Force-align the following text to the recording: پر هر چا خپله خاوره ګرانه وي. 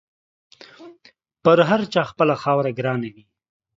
پر 1.43 1.57
هر 1.69 1.81
چا 1.93 2.01
خپله 2.11 2.35
خاوره 2.43 2.71
ګرانه 2.79 3.09
وي. 3.13 3.23